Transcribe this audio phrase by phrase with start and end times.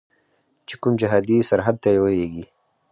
[0.67, 2.45] چې کوم جهادي سرحد ته یې ولیږي.